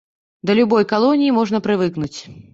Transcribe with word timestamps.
Да 0.49 0.55
любой 0.59 0.87
калоніі 0.93 1.37
можна 1.39 1.63
прывыкнуць. 1.69 2.13